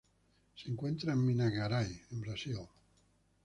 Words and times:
Se 0.55 0.67
encuentra 0.67 1.13
en 1.13 1.23
Minas 1.23 1.51
Gerais, 1.53 2.07
en 2.11 2.21
Brasil. 2.21 2.57